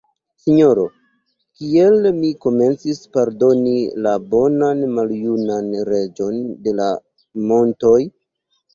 Sinjoro, 0.43 0.85
kiel 1.59 2.07
mi 2.21 2.31
komencis 2.47 3.03
pardoni 3.19 3.75
la 4.07 4.17
bonan 4.35 4.85
maljunan 4.97 5.71
Reĝon 5.95 6.45
de 6.67 6.79
la 6.83 6.93
montoj! 7.55 7.99